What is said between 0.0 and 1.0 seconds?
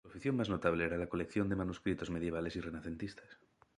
Su afición más notable era